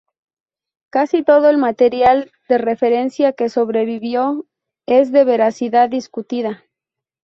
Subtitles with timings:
[0.89, 4.47] Casi todo el material de referencia que sobrevivió
[4.87, 6.63] es de veracidad discutida.